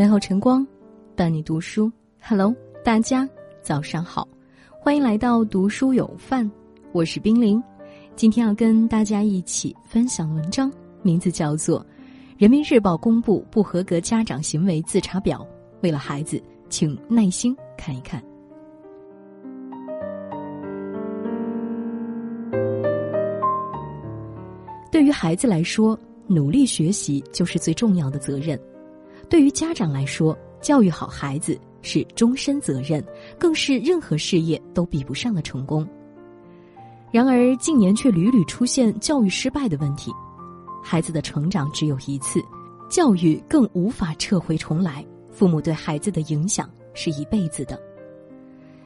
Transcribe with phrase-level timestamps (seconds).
[0.00, 0.66] 美好晨光，
[1.14, 1.92] 伴你读书。
[2.22, 3.28] Hello，大家
[3.60, 4.26] 早上好，
[4.78, 6.50] 欢迎来到读书有范，
[6.92, 7.62] 我是冰凌。
[8.16, 11.80] 今天要跟大家一起分享的文章，名字叫做
[12.38, 15.46] 《人民日报》公布不合格家长行为自查表，
[15.82, 18.24] 为了孩子，请耐心看一看。
[24.90, 25.94] 对于孩子来说，
[26.26, 28.58] 努力学习就是最重要的责任。
[29.30, 33.02] 对于家长来说，教育好孩子是终身责任，
[33.38, 35.88] 更是任何事业都比不上的成功。
[37.12, 40.10] 然而，近年却屡屡出现教育失败的问题。
[40.82, 42.42] 孩子的成长只有一次，
[42.90, 45.06] 教育更无法撤回重来。
[45.30, 47.80] 父母对孩子的影响是一辈子的。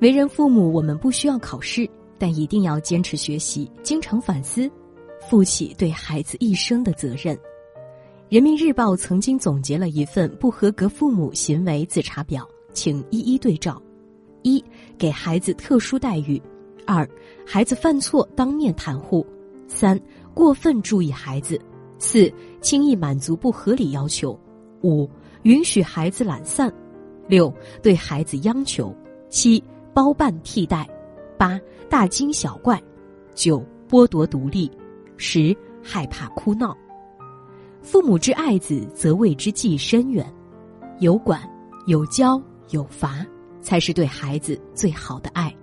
[0.00, 4.70] 为人父母，我们不需要考试，但一定要坚持学习，经常反思，
[5.30, 7.36] 负起对孩子一生的责任。
[8.28, 13.80] 人民日报曾经总结了一份不合格父母行为自查表，请一一对照：
[14.42, 14.62] 一、
[14.98, 16.36] 给孩子特殊待遇；
[16.84, 17.08] 二、
[17.46, 19.24] 孩子犯错当面袒护；
[19.68, 19.98] 三、
[20.34, 21.56] 过分注意孩子；
[22.00, 22.28] 四、
[22.60, 24.36] 轻易满足不合理要求；
[24.82, 25.08] 五、
[25.44, 26.68] 允许孩子懒散；
[27.28, 28.92] 六、对孩子央求；
[29.30, 29.62] 七、
[29.94, 30.84] 包办替代；
[31.38, 32.76] 八、大惊小怪；
[33.36, 34.68] 九、剥夺独立；
[35.16, 36.76] 十、害怕哭闹。
[37.86, 40.26] 父母之爱子，则为之计深远。
[40.98, 41.40] 有管、
[41.86, 43.24] 有教、有罚，
[43.60, 45.54] 才是对孩子最好的爱。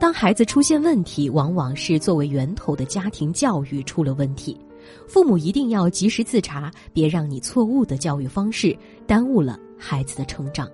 [0.00, 4.58] 当孩子出现问题，往往是作为源头的家庭教育出了问题。
[5.06, 8.74] 父母一定要及时自查，别让你错误的教育方式
[9.06, 10.66] 耽误了孩子的成长。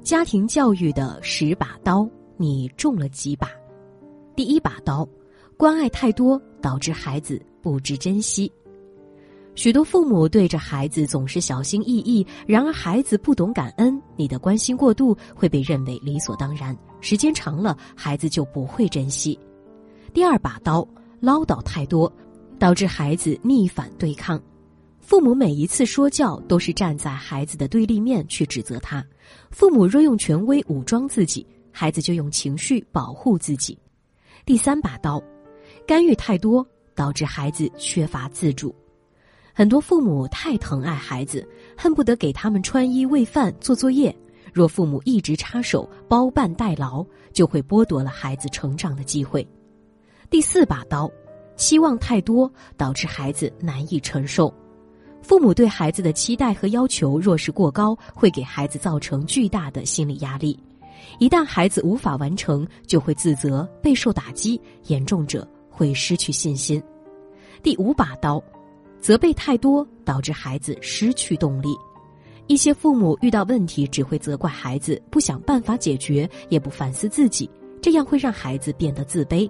[0.00, 3.48] 家庭教育的十把刀，你中了几把？
[4.34, 5.06] 第一把刀，
[5.56, 8.50] 关爱太多导致孩子不知珍惜。
[9.54, 14.00] 许多父母对着孩子总是小心翼翼，然而孩子不懂感恩。
[14.16, 19.38] 你的关心过度会被认为理所当然，时间长了，孩子就不会珍惜。
[20.14, 20.86] 第二把刀，
[21.20, 22.10] 唠叨太多，
[22.58, 24.42] 导致孩子逆反对抗。
[24.98, 29.04] 父母每一次说教都是站在孩子的对立面去指责他。
[29.50, 33.76] 父母若用权威武装自己，孩子就用情绪保护自己。
[34.44, 35.22] 第三把刀，
[35.86, 36.66] 干预太多
[36.96, 38.74] 导致孩子缺乏自主。
[39.54, 44.14] 很多父母太疼爱孩子，恨不得给他们穿衣、喂饭、做作业。
[44.52, 49.46] 若父母一直插手、包办代劳，就会剥夺了孩子成长的机会。
[50.28, 51.10] 第四把刀，
[51.54, 54.52] 期望太多导致孩子难以承受。
[55.22, 60.58] 父母对孩子的期待和要求若是过高，会给孩子造成巨大的心理压力。
[61.18, 66.82] 一旦孩子无法完成，就会自责、备受打击，严重者会失去信心。
[67.62, 68.42] 第五把刀，
[68.98, 71.76] 责备太多导致孩子失去动力。
[72.48, 77.48] 一些父母遇到问题只会责怪孩子，不想办法解决，也不反思自己，
[77.80, 79.48] 这样会让孩子变得自卑。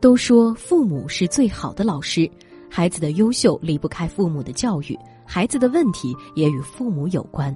[0.00, 2.30] 都说父母是最好的老师，
[2.70, 7.54] 孩子的优秀离不开父母的教育，孩子的问题也与父母有关。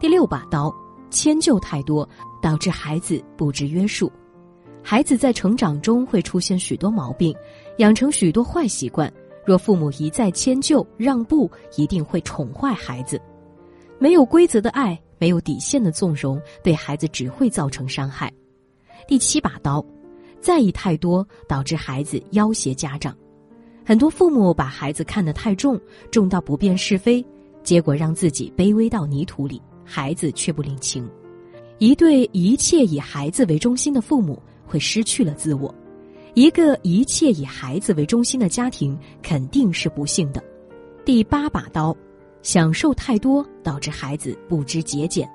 [0.00, 0.74] 第六把刀。
[1.10, 2.08] 迁就太多，
[2.42, 4.10] 导致孩子不知约束。
[4.82, 7.34] 孩子在成长中会出现许多毛病，
[7.78, 9.12] 养成许多坏习惯。
[9.44, 13.20] 若父母一再迁就让步，一定会宠坏孩子。
[13.98, 18.32] 没有规则的爱，没有底线的纵容，对孩子只会造成伤害。
[19.06, 19.84] 第七把刀，
[20.40, 23.16] 在意太多，导致孩子要挟家长。
[23.84, 25.80] 很多父母把孩子看得太重，
[26.10, 27.24] 重到不辨是非，
[27.62, 29.60] 结果让自己卑微到泥土里。
[29.90, 31.08] 孩子却不领情，
[31.78, 35.74] 一对一切以孩子为中心的父母会失去了自我，
[36.34, 40.44] 一个一切以孩子为中心的家庭肯定是不幸的。
[41.06, 41.96] 第八把刀，
[42.42, 45.26] 享受太多导致孩子不知节俭，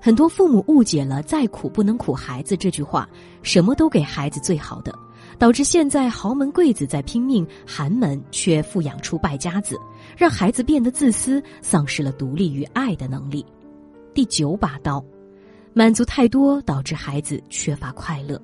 [0.00, 3.08] 很多父母误解了“再苦不能苦孩子”这句话，
[3.40, 4.92] 什么都给孩子最好的，
[5.38, 9.78] 导致现在豪门贵子在拼命，寒门却富养出败家子，
[10.16, 13.46] 让孩子变得自私，丧失了独立与爱的能力。
[14.16, 15.04] 第九把刀，
[15.74, 18.40] 满足太多导致孩子缺乏快乐。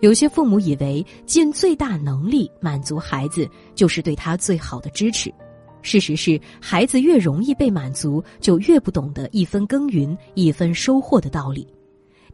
[0.00, 5.32] 有些父母以为尽最大能力满足孩子就是对他最好的支持，
[5.80, 11.66] 事实是孩子越容易被满足，就越不懂得一分耕耘一分收获的道理。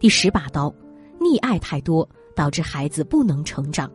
[0.00, 0.68] 第十把刀，
[1.20, 3.88] 溺爱太多导致孩子不能成长。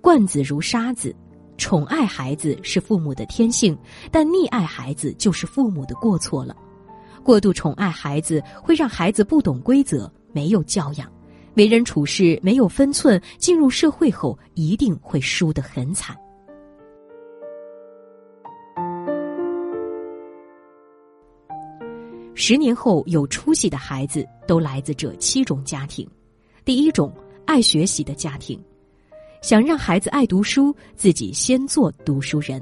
[0.00, 1.14] 惯子如沙子，
[1.56, 3.78] 宠爱孩子是父母的天性，
[4.10, 6.56] 但溺爱孩子就是父母的过错了。
[7.30, 11.08] 过度宠爱孩子会让孩子不懂规则没有教养
[11.54, 16.16] 为人处事没有分寸进入社会后一定会输得很惨。
[22.34, 26.04] 十年后有出息的孩子都来自这七种家庭。
[26.64, 27.14] 第一种
[27.46, 28.60] 爱学习的家庭
[29.40, 32.60] 想让孩子爱读书自己先做读书人。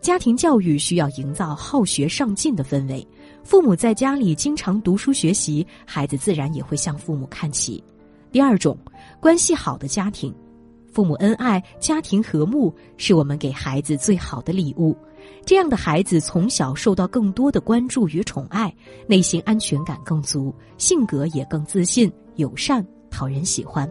[0.00, 3.06] 家庭教育需要营造好学上进的氛围
[3.48, 7.82] 父母在家里经常读书学习，孩子自然也会向父母看齐。
[8.30, 8.76] 第二种，
[9.22, 10.34] 关系好的家庭，
[10.92, 14.94] 父母恩爱，家庭和睦，是我们给孩子最好的礼物。
[15.46, 18.70] 这样的孩子从小受到更多的关注与宠爱，
[19.06, 23.90] 内心安全感更足，性格也更自信、友善、讨人喜欢。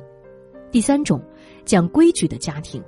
[0.71, 1.19] 第三种，
[1.65, 2.79] 讲规矩的家庭。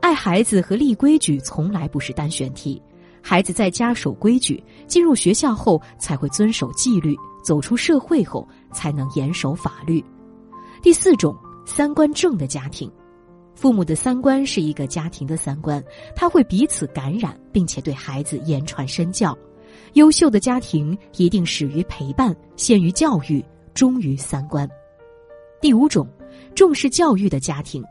[0.00, 2.80] 爱孩子和立规矩从来不是单选题，
[3.28, 10.02] 孩子在家守规矩，进入学校后才会遵守纪律，走出社会后才能严守法律。
[10.80, 11.36] 第四种，
[11.66, 12.88] 三观正的家庭，
[13.56, 15.82] 父母的三观是一个家庭的三观，
[16.14, 19.36] 他会彼此感染，并且对孩子言传身教。
[19.94, 23.44] 优秀的家庭一定始于陪伴，先于教育，
[23.74, 24.70] 忠于三观。
[25.60, 26.06] 第五种，
[26.54, 27.82] 重视教育的家庭。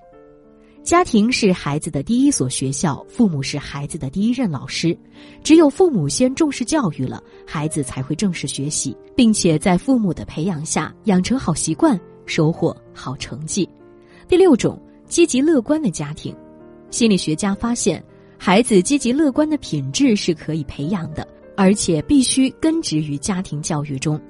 [0.85, 4.95] 家庭是孩子的第一所学校，父母是孩子的第一任老师。
[5.43, 13.67] 只有父母先重视教育了，孩子才会正式学习，并且在父母的培养下养成好习惯，收获好成绩。
[14.27, 16.35] 第六种，积极乐观的家庭。
[16.91, 18.03] 心理学家发现，
[18.37, 21.27] 孩子积极乐观的品质是可以培养的，
[21.57, 24.21] 而且必须根植于家庭教育中。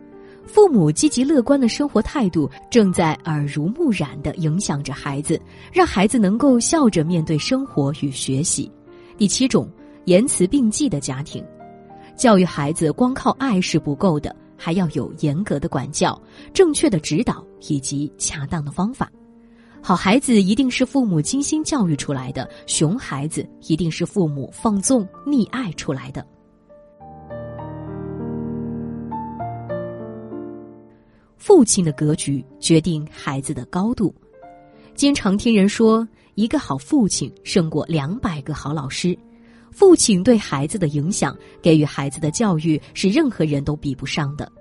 [0.47, 5.39] 父母积极乐观的生活态度正在耳濡目染地影响着孩子，
[5.73, 8.71] 让孩子能够笑着面对生活与学习。
[9.17, 9.69] 第七种，
[10.05, 11.43] 言辞并济的家庭，
[12.15, 16.19] 教育孩子光靠爱是不够的，还要有严格的管教、
[16.53, 19.11] 正确的指导以及恰当的方法。
[19.81, 26.25] 好孩子一定是父母精心教育出来的，熊孩子一定是父母放纵溺爱出来的。
[31.45, 34.11] 父亲的格局决定孩子的高度。
[34.95, 39.15] 经常听人说，一个好父亲胜过两百个好老师。
[39.69, 44.51] 父亲对孩子的影响，给予孩子的教育是任何人都比不上的。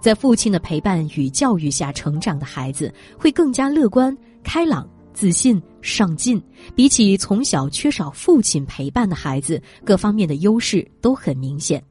[0.00, 6.42] 在父亲的陪伴与教育下成长的孩子，会更加乐观、开朗、自信、上进。
[6.74, 11.84] 比起从小缺少父亲陪伴的孩子，各方面的优势都很明显。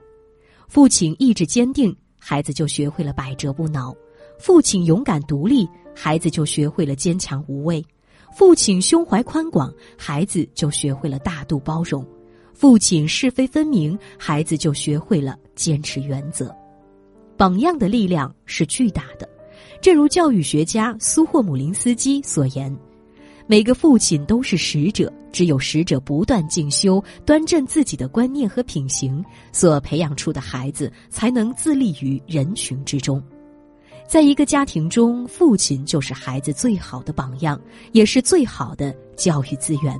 [0.67, 3.95] 父亲意志坚定，孩子就学会了百折不挠。
[4.39, 7.83] 父亲勇敢独立，孩子就学会了坚强无畏；
[8.33, 12.01] 父亲胸怀宽广，孩子就学会了大度包容；
[12.53, 16.55] 父亲是非分明，孩子就学会了坚持原则。
[17.35, 19.27] 榜样的力量是巨大的，
[19.81, 22.73] 正如教育学家苏霍姆林斯基所言
[23.45, 33.21] ：“每个父亲都是使者，只有使者不断进修，端正自己的观念和品行，所培养出的孩子才能自立于人群之中。”
[34.09, 37.61] 在一个家庭中，父亲就是孩子最好的榜样，
[37.91, 39.95] 也是最好的教育资源。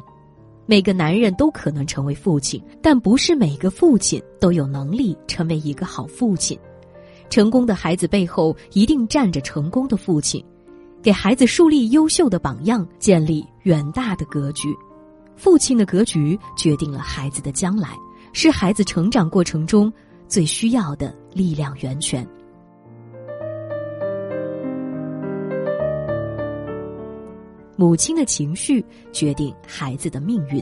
[0.66, 6.58] 每个男人都可能成为父亲，但不是每个父亲都有能力成为一个好父亲。
[7.30, 10.44] 成功的孩子背后一定站着成功的父亲，
[11.04, 14.76] 给孩子树立优秀的榜样，建立远大的格局。
[15.36, 17.90] 父亲的格局决定了孩子的将来，
[18.34, 19.94] 是孩子成长过程中
[20.28, 22.28] 最需要的力量源泉。
[27.80, 28.84] 母亲的情绪
[29.14, 30.62] 决定孩子的命运。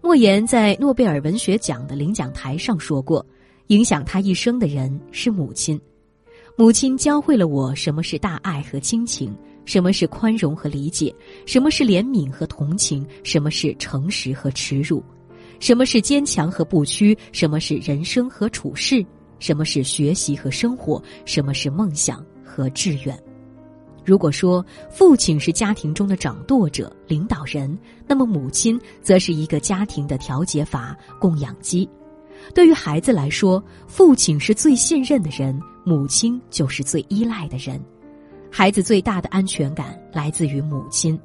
[0.00, 3.24] 莫言在诺贝尔文学奖的领奖台上说过
[3.68, 5.78] ：“影响他一生的人是母亲，
[6.56, 15.04] 母亲教会了我什么是大爱和亲情，什么是宽容和理解，什么是怜悯和同情，什么是诚实和耻辱，
[15.58, 19.04] 什么是坚强和不屈，什么是人生和处世，
[19.40, 23.14] 什么是学习和生活，什么是梦想和志愿。”
[24.04, 31.88] 如果说父亲是家庭中的掌舵者、领导人，那么母亲则是一个家庭的调节阀、供养机。
[32.54, 37.80] 对于孩子来说，父亲是最信任的人，母亲就是最依赖的人。
[38.50, 41.18] 孩子最大的安全感来自于母亲，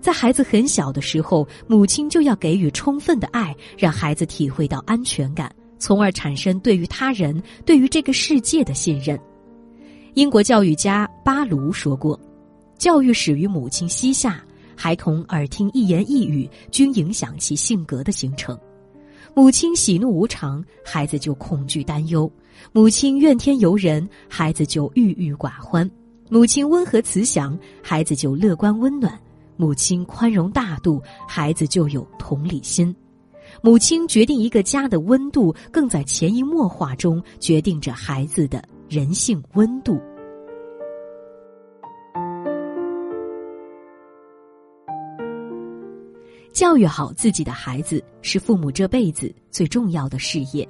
[0.00, 9.18] 在孩子很小的时候，母亲就要给予充分的爱，让孩子体会到安全感，从而产生对于他人、对于这个世界的信任。
[10.14, 12.18] 英国教育家巴卢说过
[12.76, 18.58] ：“教育始于母亲膝下，孩童耳听一言一语，均影响其性格的形成。
[19.34, 22.28] 母亲喜怒无常，孩子就恐惧担忧；
[22.72, 25.88] 母亲怨天尤人，孩子就郁郁寡欢；
[26.28, 29.12] 母亲温和慈祥，孩子就乐观温暖；
[29.56, 32.92] 母亲宽容大度，孩子就有同理心。
[33.62, 40.00] 母亲决定一个家的温度，更在潜移默化中决定着孩子的。”人性温度。
[46.52, 50.68] 教育好自己的孩子是父母这辈子最重要的事业。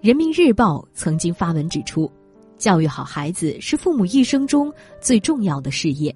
[0.00, 2.08] 人民日报曾经发文指出，
[2.56, 6.14] 教育好孩子是父母一生中最重要的事业。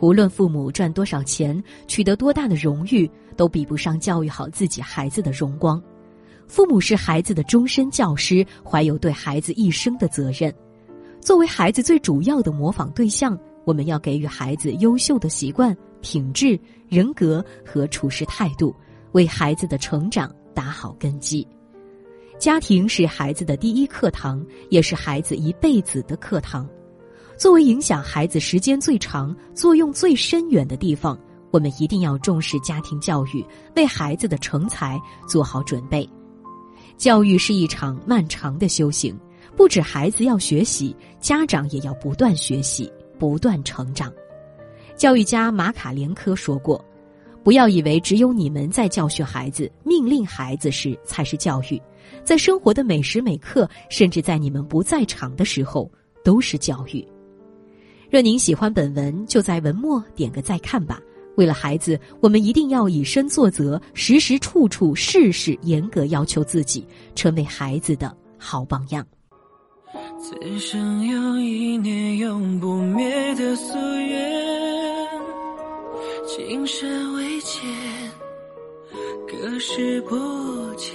[0.00, 5.82] 无论父母赚多少钱，取得多大的荣誉，都比不上教育好自己孩子的荣光。
[6.46, 10.52] 父母是孩子的终身教师，怀有对孩子一生的责任。
[11.20, 18.74] 作为孩子最主要的模仿对象，我们要给予孩子优秀的习惯、品质、人格和处事态度，
[19.12, 21.46] 为孩子的成长打好根基。
[22.38, 26.66] 家庭是孩子的第一课堂，也是孩子一辈子的课堂。
[27.40, 31.18] 作为影响孩子时间最长、作用最深远的地方，
[31.50, 33.42] 我们一定要重视家庭教育，
[33.74, 36.06] 为孩子的成才做好准备。
[36.98, 39.18] 教育是一场漫长的修行，
[39.56, 44.12] 不止孩子要学习，家长也要不断学习、不断成长。
[44.94, 46.84] 教育家马卡连科说过
[47.42, 51.80] ：“不要以为只有你们在教训孩子、命令孩子时才是教育。”
[52.22, 55.90] 在生活的每时每刻，甚至在你们不在场的时候，
[56.22, 57.02] 都是教育。
[58.10, 61.00] 若您喜欢本文，就在文末点个再看吧。
[61.36, 69.06] 为了孩子，我们一定要以身作则，时时处处事事严格要求自己，成为孩子的好榜样。
[70.20, 75.08] 此生有一念永不灭的夙愿，
[76.26, 77.60] 今生未见，
[79.28, 80.16] 隔世不
[80.74, 80.92] 见。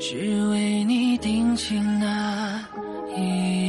[0.00, 0.16] 只
[0.48, 2.66] 为你定情那
[3.16, 3.59] 一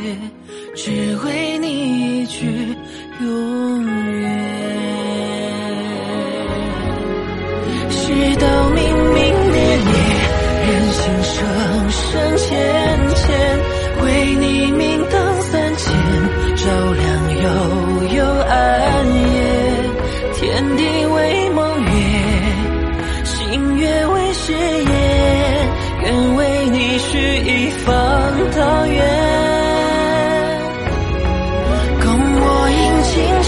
[0.00, 0.31] 切。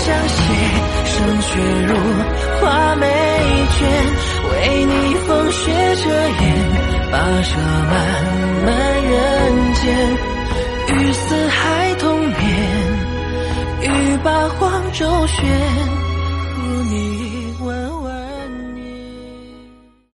[0.04, 1.49] 霜雪
[1.87, 1.96] 如
[2.61, 3.06] 画眉
[3.78, 3.88] 卷，
[4.50, 6.44] 为你风雪遮掩，
[7.11, 7.56] 跋涉
[7.88, 7.92] 漫
[8.66, 8.68] 漫
[9.02, 9.12] 人
[9.75, 9.82] 间，
[10.88, 12.34] 与四海同眠，
[13.80, 15.42] 与八荒周旋，